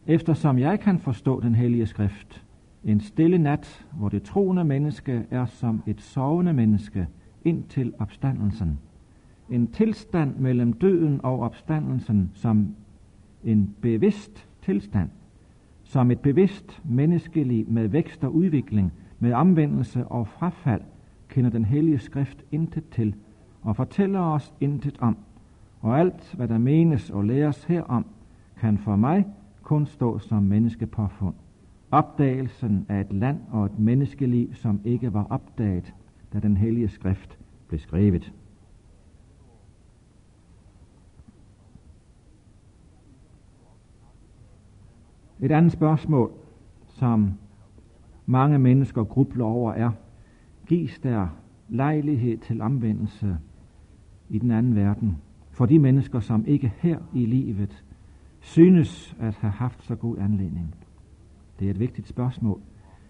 eftersom 0.07 0.59
jeg 0.59 0.79
kan 0.79 1.00
forstå 1.00 1.39
den 1.39 1.55
hellige 1.55 1.85
skrift, 1.85 2.45
en 2.83 3.00
stille 3.00 3.38
nat, 3.38 3.85
hvor 3.93 4.09
det 4.09 4.23
troende 4.23 4.63
menneske 4.63 5.25
er 5.31 5.45
som 5.45 5.83
et 5.88 6.01
sovende 6.01 6.53
menneske 6.53 7.07
indtil 7.45 7.93
opstandelsen. 8.00 8.79
En 9.50 9.67
tilstand 9.67 10.35
mellem 10.35 10.73
døden 10.73 11.19
og 11.23 11.39
opstandelsen 11.39 12.31
som 12.33 12.75
en 13.43 13.75
bevidst 13.81 14.47
tilstand, 14.62 15.09
som 15.83 16.12
et 16.12 16.19
bevidst 16.19 16.81
menneskelig 16.83 17.65
med 17.67 17.88
vækst 17.88 18.23
og 18.23 18.35
udvikling, 18.35 18.91
med 19.24 19.34
omvendelse 19.34 20.08
og 20.08 20.27
frafald, 20.27 20.82
kender 21.30 21.50
den 21.50 21.65
hellige 21.65 22.00
skrift 22.00 22.44
intet 22.51 22.89
til, 22.89 23.15
og 23.62 23.75
fortæller 23.75 24.20
os 24.20 24.53
intet 24.60 24.98
om. 25.00 25.18
Og 25.82 26.00
alt, 26.00 26.34
hvad 26.36 26.48
der 26.48 26.58
menes 26.58 27.10
og 27.10 27.25
læres 27.25 27.63
herom, 27.63 28.06
kan 28.60 28.77
for 28.77 28.96
mig 28.96 29.25
kun 29.62 29.86
stå 29.86 30.20
som 30.20 30.44
menneskepåfund. 30.44 31.36
Opdagelsen 31.92 32.86
af 32.89 33.01
et 33.01 33.13
land 33.13 33.39
og 33.51 33.65
et 33.65 33.80
menneskeliv, 33.80 34.53
som 34.53 34.80
ikke 34.84 35.13
var 35.13 35.27
opdaget, 35.30 35.94
da 36.34 36.39
den 36.39 36.58
hellige 36.58 36.89
skrift 36.89 37.39
blev 37.68 37.80
skrevet. 37.80 38.34
Et 45.39 45.51
andet 45.51 45.72
spørgsmål, 45.72 46.32
som 46.88 47.34
mange 48.25 48.59
mennesker 48.59 49.03
grubler 49.03 49.45
over, 49.45 49.73
er, 49.73 49.91
gives 50.67 50.99
der 50.99 51.27
lejlighed 51.69 52.38
til 52.38 52.62
omvendelse 52.62 53.38
i 54.29 54.39
den 54.39 54.51
anden 54.51 54.75
verden 54.75 55.17
for 55.51 55.65
de 55.65 55.79
mennesker, 55.79 56.19
som 56.19 56.45
ikke 56.47 56.73
her 56.77 56.99
i 57.13 57.25
livet 57.25 57.83
synes 58.39 59.15
at 59.19 59.36
have 59.36 59.51
haft 59.51 59.83
så 59.83 59.95
god 59.95 60.17
anledning? 60.17 60.75
Det 61.59 61.65
er 61.65 61.71
et 61.71 61.79
vigtigt 61.79 62.07
spørgsmål. 62.07 62.62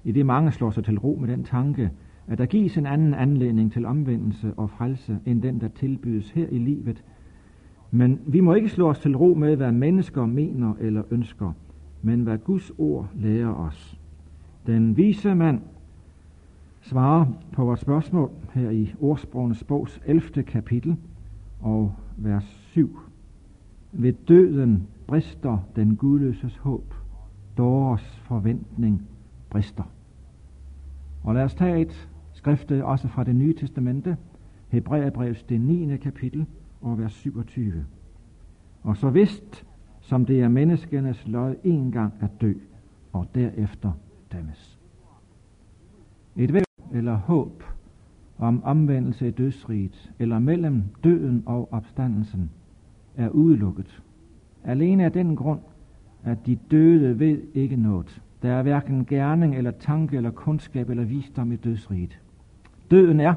I 0.04 0.12
det 0.12 0.26
mange 0.26 0.52
slår 0.52 0.72
sig 0.72 0.84
til 0.84 1.00
ro 1.00 1.18
med 1.22 1.28
den 1.28 1.44
tanke, 1.44 1.92
at 2.28 2.38
der 2.38 2.46
gives 2.46 2.78
en 2.78 2.86
anden 2.86 3.14
anledning 3.14 3.72
til 3.72 3.86
omvendelse 3.86 4.54
og 4.58 4.70
frelse, 4.70 5.20
end 5.26 5.42
den, 5.42 5.62
der 5.62 5.68
tilbydes 5.68 6.32
her 6.32 6.48
i 6.48 6.58
livet. 6.58 7.04
Men 7.92 8.20
vi 8.28 8.40
må 8.40 8.54
ikke 8.54 8.70
slå 8.70 8.90
os 8.90 9.00
til 9.00 9.18
ro 9.18 9.34
med, 9.34 9.56
hvad 9.56 9.72
mennesker 9.72 10.26
mener 10.26 10.74
eller 10.80 11.04
ønsker 11.12 11.54
men 12.04 12.22
hvad 12.22 12.38
Guds 12.38 12.72
ord 12.78 13.10
lærer 13.16 13.54
os. 13.54 14.00
Den 14.68 14.98
vise 14.98 15.36
mand 15.36 15.62
svarer 16.82 17.26
på 17.52 17.66
vores 17.66 17.80
spørgsmål 17.80 18.32
her 18.54 18.70
i 18.70 18.94
ordsprogenes 19.00 19.64
bogs 19.64 20.02
11. 20.06 20.44
kapitel 20.44 20.98
og 21.62 21.94
vers 22.18 22.44
7. 22.44 23.00
Ved 23.92 24.14
døden 24.14 24.88
brister 25.08 25.58
den 25.76 25.96
gudløses 25.96 26.58
håb. 26.58 26.94
Dårers 27.58 28.22
forventning 28.24 29.08
brister. 29.50 29.84
Og 31.24 31.34
lad 31.34 31.44
os 31.44 31.54
tage 31.54 31.82
et 31.82 32.10
skrifte 32.34 32.76
øh, 32.76 32.86
også 32.86 33.08
fra 33.08 33.24
det 33.24 33.36
nye 33.36 33.54
testamente, 33.54 34.18
Hebræerbrevs 34.70 35.44
det 35.44 35.62
9. 35.62 35.98
kapitel 35.98 36.46
og 36.82 37.00
vers 37.00 37.14
27. 37.14 37.86
Og 38.84 38.98
så 38.98 39.10
vist 39.10 39.66
som 40.02 40.26
det 40.26 40.42
er 40.42 40.48
menneskenes 40.48 41.28
lod 41.28 41.56
en 41.64 41.92
gang 41.92 42.14
at 42.22 42.30
dø, 42.42 42.54
og 43.14 43.28
derefter 43.36 43.92
afstemmes. 44.34 44.80
Et 46.36 46.54
væv 46.54 46.64
eller 46.94 47.16
håb 47.16 47.64
om 48.38 48.64
omvendelse 48.64 49.28
i 49.28 49.32
dødsriget, 49.32 50.14
eller 50.20 50.40
mellem 50.40 50.84
døden 51.04 51.44
og 51.46 51.74
opstandelsen, 51.74 52.50
er 53.16 53.30
udelukket. 53.30 54.04
Alene 54.64 55.06
af 55.06 55.12
den 55.12 55.36
grund, 55.36 55.60
at 56.24 56.46
de 56.46 56.56
døde 56.56 57.20
ved 57.20 57.42
ikke 57.54 57.76
noget. 57.76 58.22
Der 58.42 58.52
er 58.52 58.62
hverken 58.62 59.06
gerning 59.06 59.56
eller 59.56 59.72
tanke 59.72 60.18
eller 60.18 60.32
kundskab 60.32 60.90
eller 60.90 61.04
visdom 61.04 61.52
i 61.52 61.56
dødsriget. 61.56 62.20
Døden 62.92 63.20
er, 63.20 63.34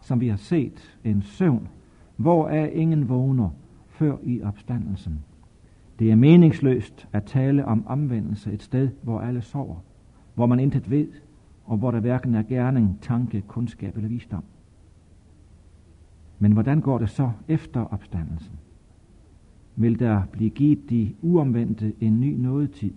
som 0.00 0.20
vi 0.20 0.28
har 0.28 0.36
set, 0.36 0.98
en 1.04 1.22
søvn, 1.22 1.68
hvor 2.16 2.48
er 2.48 2.66
ingen 2.66 3.08
vågner 3.08 3.50
før 3.88 4.16
i 4.22 4.42
opstandelsen. 4.42 5.24
Det 5.98 6.10
er 6.10 6.16
meningsløst 6.16 7.08
at 7.12 7.24
tale 7.24 7.64
om 7.64 7.86
omvendelse 7.86 8.52
et 8.52 8.62
sted, 8.62 8.88
hvor 9.02 9.20
alle 9.20 9.40
sover, 9.40 9.76
hvor 10.40 10.46
man 10.46 10.60
intet 10.60 10.90
ved, 10.90 11.06
og 11.64 11.76
hvor 11.76 11.90
der 11.90 12.00
hverken 12.00 12.34
er 12.34 12.42
gerning, 12.42 12.98
tanke, 13.00 13.40
kundskab 13.40 13.96
eller 13.96 14.08
visdom. 14.08 14.44
Men 16.38 16.52
hvordan 16.52 16.80
går 16.80 16.98
det 16.98 17.10
så 17.10 17.30
efter 17.48 17.84
opstandelsen? 17.84 18.54
Vil 19.76 19.98
der 19.98 20.22
blive 20.32 20.50
givet 20.50 20.90
de 20.90 21.14
uomvendte 21.22 21.92
en 22.00 22.20
ny 22.20 22.34
nådetid? 22.36 22.92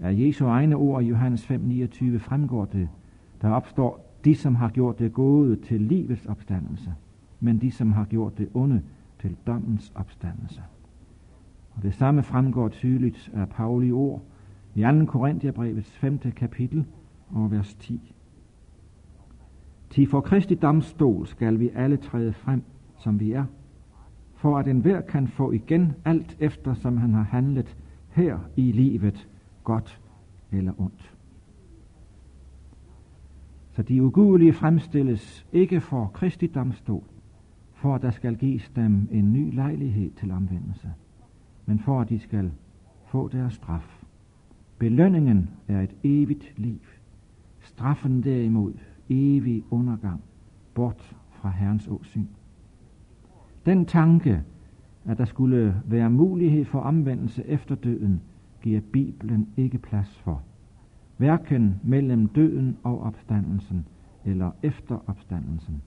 Af 0.00 0.12
Jesu 0.18 0.46
egne 0.46 0.76
ord 0.76 1.02
i 1.02 1.06
Johannes 1.06 1.50
5:29 1.50 2.18
fremgår 2.18 2.64
det, 2.64 2.88
der 3.42 3.50
opstår 3.50 4.14
de, 4.24 4.34
som 4.34 4.54
har 4.54 4.68
gjort 4.68 4.98
det 4.98 5.12
gode 5.12 5.56
til 5.56 5.80
livets 5.80 6.26
opstandelse, 6.26 6.94
men 7.40 7.60
de, 7.60 7.70
som 7.70 7.92
har 7.92 8.04
gjort 8.04 8.38
det 8.38 8.48
onde 8.54 8.82
til 9.20 9.36
dommens 9.46 9.92
opstandelse. 9.94 10.62
Og 11.74 11.82
det 11.82 11.94
samme 11.94 12.22
fremgår 12.22 12.68
tydeligt 12.68 13.30
af 13.34 13.48
Pauli 13.48 13.92
ord 13.92 14.22
i 14.74 14.82
2. 14.82 15.04
Korintherbrevets 15.06 15.96
5. 15.96 16.18
kapitel 16.18 16.84
og 17.30 17.50
vers 17.50 17.74
10. 17.74 18.14
Til 19.90 20.06
for 20.06 20.20
Kristi 20.20 20.54
domstol 20.54 21.26
skal 21.26 21.60
vi 21.60 21.70
alle 21.74 21.96
træde 21.96 22.32
frem, 22.32 22.62
som 22.98 23.20
vi 23.20 23.32
er, 23.32 23.44
for 24.34 24.58
at 24.58 24.68
enhver 24.68 25.00
kan 25.00 25.28
få 25.28 25.52
igen 25.52 25.92
alt 26.04 26.36
efter, 26.40 26.74
som 26.74 26.96
han 26.96 27.14
har 27.14 27.22
handlet 27.22 27.76
her 28.10 28.38
i 28.56 28.72
livet, 28.72 29.28
godt 29.64 30.00
eller 30.52 30.72
ondt. 30.80 31.14
Så 33.70 33.82
de 33.82 34.02
ugudelige 34.02 34.52
fremstilles 34.52 35.46
ikke 35.52 35.80
for 35.80 36.06
Kristi 36.14 36.46
domstol, 36.46 37.04
for 37.72 37.94
at 37.94 38.02
der 38.02 38.10
skal 38.10 38.36
gives 38.36 38.70
dem 38.76 39.08
en 39.10 39.32
ny 39.32 39.54
lejlighed 39.54 40.10
til 40.10 40.30
omvendelse 40.30 40.90
men 41.66 41.78
for 41.78 42.00
at 42.00 42.08
de 42.08 42.18
skal 42.18 42.52
få 43.06 43.28
deres 43.28 43.54
straf. 43.54 43.93
Belønningen 44.84 45.50
er 45.68 45.80
et 45.80 45.96
evigt 46.02 46.52
liv. 46.56 46.80
Straffen 47.60 48.22
derimod 48.22 48.72
evig 49.08 49.64
undergang, 49.70 50.20
bort 50.74 51.16
fra 51.30 51.50
Herrens 51.50 51.88
åsyn. 51.88 52.26
Den 53.66 53.86
tanke, 53.86 54.42
at 55.04 55.18
der 55.18 55.24
skulle 55.24 55.82
være 55.86 56.10
mulighed 56.10 56.64
for 56.64 56.80
omvendelse 56.80 57.46
efter 57.46 57.74
døden, 57.74 58.20
giver 58.62 58.80
Bibelen 58.80 59.48
ikke 59.56 59.78
plads 59.78 60.18
for. 60.18 60.42
Hverken 61.16 61.74
mellem 61.84 62.28
døden 62.28 62.76
og 62.82 63.00
opstandelsen, 63.00 63.86
eller 64.24 64.50
efter 64.62 65.04
opstandelsen. 65.06 65.82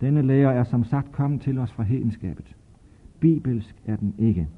Denne 0.00 0.22
lære 0.22 0.54
er 0.54 0.64
som 0.64 0.84
sagt 0.84 1.12
kommet 1.12 1.40
til 1.40 1.58
os 1.58 1.72
fra 1.72 1.82
hedenskabet. 1.82 2.56
Bibelsk 3.20 3.82
er 3.86 3.96
den 3.96 4.14
ikke. 4.18 4.48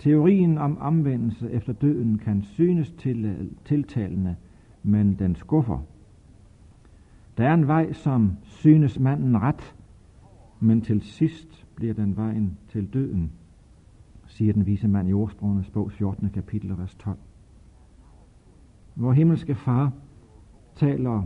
Teorien 0.00 0.58
om 0.58 0.78
omvendelse 0.78 1.50
efter 1.50 1.72
døden 1.72 2.18
kan 2.18 2.42
synes 2.42 2.90
til, 2.90 3.50
tiltalende, 3.64 4.36
men 4.82 5.14
den 5.18 5.34
skuffer. 5.34 5.78
Der 7.36 7.48
er 7.48 7.54
en 7.54 7.66
vej, 7.66 7.92
som 7.92 8.36
synes 8.42 8.98
manden 8.98 9.40
ret, 9.40 9.76
men 10.60 10.80
til 10.80 11.02
sidst 11.02 11.66
bliver 11.74 11.94
den 11.94 12.16
vejen 12.16 12.58
til 12.68 12.92
døden, 12.92 13.32
siger 14.26 14.52
den 14.52 14.66
vise 14.66 14.88
mand 14.88 15.08
i 15.08 15.12
ordsprogenes 15.12 15.70
bog 15.70 15.92
14. 15.92 16.30
kapitel, 16.30 16.78
vers 16.78 16.94
12. 16.94 17.18
Vor 18.96 19.12
himmelske 19.12 19.54
far 19.54 19.92
taler 20.74 21.22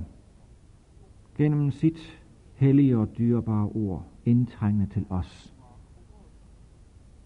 gennem 1.36 1.70
sit 1.70 2.22
hellige 2.54 2.98
og 2.98 3.18
dyrebare 3.18 3.68
ord 3.68 4.06
indtrængende 4.24 4.86
til 4.86 5.06
os, 5.10 5.54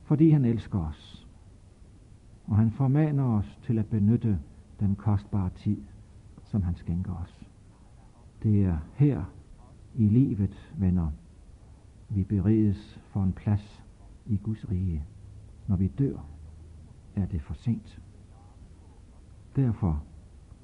fordi 0.02 0.30
han 0.30 0.44
elsker 0.44 0.78
os, 0.78 1.17
og 2.48 2.56
han 2.56 2.70
formaner 2.70 3.24
os 3.24 3.58
til 3.62 3.78
at 3.78 3.86
benytte 3.86 4.38
den 4.80 4.96
kostbare 4.96 5.50
tid, 5.50 5.82
som 6.44 6.62
han 6.62 6.74
skænker 6.74 7.14
os. 7.14 7.48
Det 8.42 8.64
er 8.64 8.78
her 8.94 9.24
i 9.94 10.08
livet, 10.08 10.72
venner, 10.76 11.10
vi 12.08 12.24
berides 12.24 13.00
for 13.10 13.22
en 13.22 13.32
plads 13.32 13.84
i 14.26 14.36
Guds 14.36 14.70
rige. 14.70 15.04
Når 15.66 15.76
vi 15.76 15.86
dør, 15.86 16.18
er 17.16 17.26
det 17.26 17.42
for 17.42 17.54
sent. 17.54 18.00
Derfor 19.56 20.02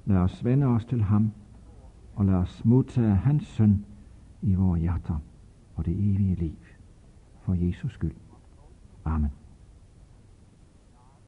lad 0.05 0.17
os 0.17 0.45
vende 0.45 0.67
os 0.67 0.85
til 0.85 1.03
ham, 1.03 1.31
og 2.15 2.25
lad 2.25 2.33
os 2.33 2.65
modtage 2.65 3.15
hans 3.15 3.47
søn 3.47 3.85
i 4.41 4.55
vores 4.55 4.81
hjerter 4.81 5.19
og 5.75 5.85
det 5.85 5.93
evige 5.93 6.35
liv. 6.35 6.55
For 7.41 7.53
Jesus 7.53 7.93
skyld. 7.93 8.15
Amen. 9.05 9.31